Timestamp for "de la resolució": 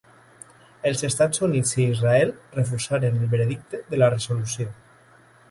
3.93-4.69